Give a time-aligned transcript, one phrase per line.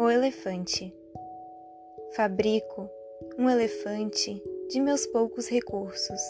[0.00, 0.94] O elefante.
[2.14, 2.88] Fabrico
[3.36, 6.20] um elefante de meus poucos recursos.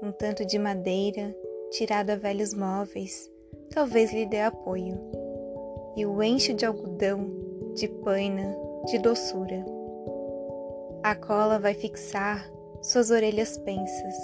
[0.00, 1.34] Um tanto de madeira,
[1.72, 3.28] tirado a velhos móveis,
[3.70, 5.00] talvez lhe dê apoio.
[5.96, 7.28] E o encho de algodão,
[7.74, 9.64] de paina, de doçura.
[11.02, 12.48] A cola vai fixar
[12.80, 14.14] suas orelhas pensas.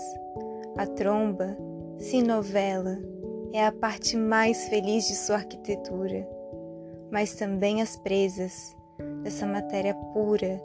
[0.77, 1.59] A tromba,
[1.99, 2.97] se novela,
[3.53, 6.29] é a parte mais feliz de sua arquitetura,
[7.13, 8.75] mas também as presas
[9.23, 10.59] dessa matéria pura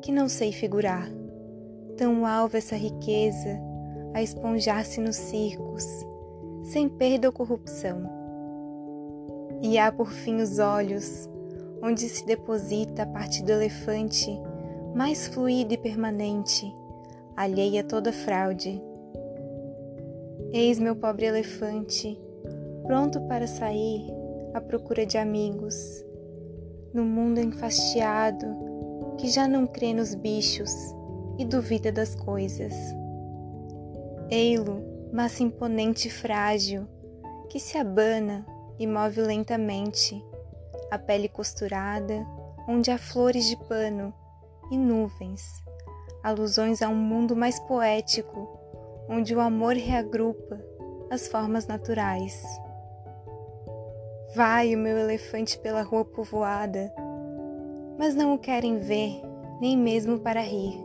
[0.00, 1.06] que não sei figurar.
[1.98, 3.60] Tão alva essa riqueza
[4.14, 5.84] a esponjar-se nos circos,
[6.64, 8.02] sem perda ou corrupção.
[9.60, 11.28] E há por fim os olhos,
[11.82, 14.30] onde se deposita a parte do elefante
[14.94, 16.74] mais fluida e permanente,
[17.36, 18.82] alheia a toda fraude.
[20.52, 22.18] Eis meu pobre elefante,
[22.86, 24.21] pronto para sair
[24.54, 25.74] à procura de amigos,
[26.92, 28.46] no mundo enfastiado
[29.18, 30.72] que já não crê nos bichos
[31.38, 32.74] e duvida das coisas.
[34.30, 36.86] Ei-lo, massa imponente e frágil,
[37.48, 38.46] que se abana
[38.78, 40.22] e move lentamente,
[40.90, 42.26] a pele costurada,
[42.68, 44.12] onde há flores de pano
[44.70, 45.42] e nuvens,
[46.22, 48.48] alusões a um mundo mais poético,
[49.08, 50.60] onde o amor reagrupa
[51.10, 52.42] as formas naturais.
[54.34, 56.90] Vai o meu elefante pela rua povoada,
[57.98, 59.20] mas não o querem ver,
[59.60, 60.82] nem mesmo para rir,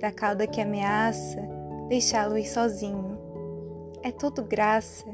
[0.00, 1.40] da cauda que ameaça
[1.88, 3.16] deixá-lo ir sozinho.
[4.02, 5.06] É todo graça,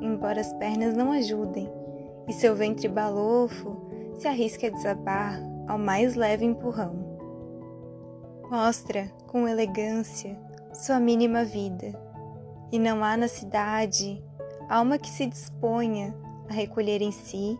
[0.00, 1.70] embora as pernas não ajudem,
[2.26, 3.76] e seu ventre balofo
[4.18, 6.94] se arrisca a desabar ao mais leve empurrão.
[8.50, 10.36] Mostra, com elegância,
[10.72, 11.92] sua mínima vida,
[12.72, 14.20] e não há na cidade
[14.68, 16.12] alma que se disponha
[16.50, 17.56] a recolher em si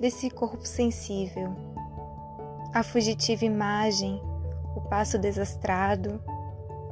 [0.00, 1.54] desse corpo sensível.
[2.72, 4.18] A fugitiva imagem,
[4.74, 6.18] o passo desastrado,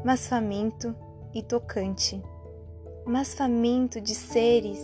[0.04, 0.94] mas faminto
[1.32, 2.22] e tocante,
[3.06, 4.78] mas faminto de seres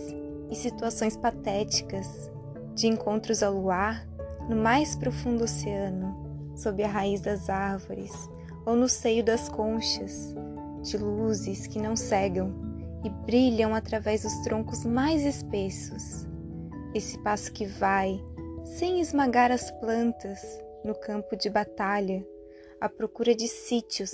[0.49, 2.31] e situações patéticas,
[2.73, 4.07] de encontros ao luar
[4.49, 8.11] no mais profundo oceano, sob a raiz das árvores
[8.65, 10.35] ou no seio das conchas,
[10.81, 12.51] de luzes que não cegam
[13.03, 16.26] e brilham através dos troncos mais espessos
[16.97, 18.19] esse passo que vai,
[18.63, 20.39] sem esmagar as plantas,
[20.83, 22.25] no campo de batalha,
[22.79, 24.11] à procura de sítios,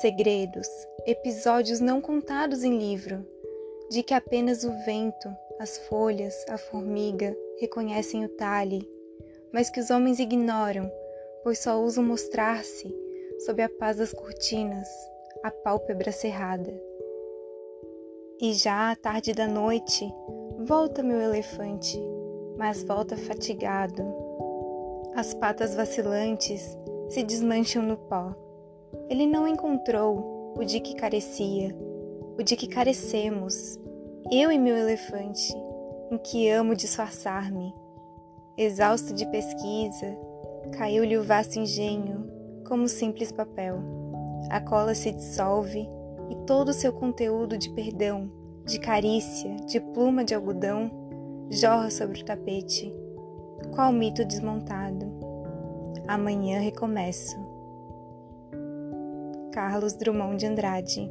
[0.00, 0.68] segredos,
[1.06, 3.26] episódios não contados em livro,
[3.90, 8.88] de que apenas o vento, as folhas, a formiga reconhecem o talhe,
[9.52, 10.90] mas que os homens ignoram,
[11.42, 12.94] pois só usam mostrar-se
[13.44, 14.88] sob a paz das cortinas,
[15.42, 16.72] a pálpebra cerrada.
[18.40, 20.08] E já à tarde da noite,
[20.68, 21.98] Volta, meu elefante,
[22.58, 24.04] mas volta fatigado.
[25.16, 26.76] As patas vacilantes
[27.08, 28.34] se desmancham no pó.
[29.08, 31.74] Ele não encontrou o de que carecia,
[32.38, 33.80] o de que carecemos,
[34.30, 35.54] eu e meu elefante,
[36.10, 37.74] em que amo disfarçar-me.
[38.54, 40.18] Exausto de pesquisa,
[40.76, 42.30] caiu-lhe o vasto engenho
[42.68, 43.78] como simples papel.
[44.50, 45.88] A cola se dissolve
[46.28, 48.37] e todo o seu conteúdo de perdão
[48.68, 50.90] de carícia, de pluma de algodão,
[51.50, 52.94] jorra sobre o tapete.
[53.74, 55.10] Qual mito desmontado?
[56.06, 57.34] Amanhã recomeço.
[59.52, 61.10] Carlos Drummond de Andrade